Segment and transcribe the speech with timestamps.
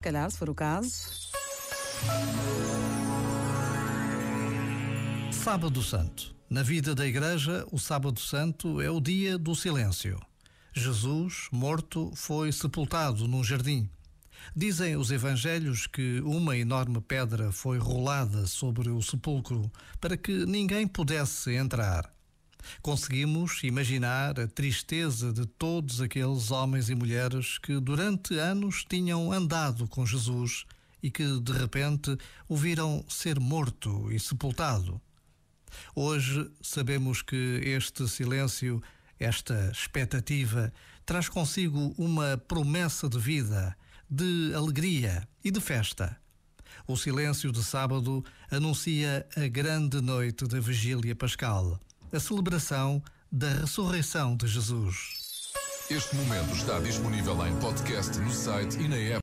[0.00, 0.90] calhar, se for o caso.
[5.32, 6.36] Sábado Santo.
[6.48, 10.18] Na vida da Igreja, o Sábado Santo é o dia do silêncio.
[10.72, 13.90] Jesus, morto, foi sepultado num jardim.
[14.54, 19.70] Dizem os evangelhos que uma enorme pedra foi rolada sobre o sepulcro
[20.00, 22.10] para que ninguém pudesse entrar.
[22.82, 29.86] Conseguimos imaginar a tristeza de todos aqueles homens e mulheres que durante anos tinham andado
[29.88, 30.64] com Jesus
[31.02, 32.16] e que de repente
[32.48, 35.00] o viram ser morto e sepultado.
[35.94, 38.82] Hoje sabemos que este silêncio,
[39.18, 40.72] esta expectativa,
[41.04, 43.76] traz consigo uma promessa de vida,
[44.10, 46.16] de alegria e de festa.
[46.86, 51.78] O silêncio de sábado anuncia a grande noite da vigília pascal
[52.12, 55.18] a celebração da ressurreição de Jesus.
[55.90, 59.16] Este momento está disponível em podcast no site e na app.